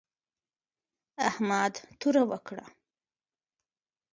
احمد 1.29 1.73
توره 1.99 2.23
وکړه 2.31 2.65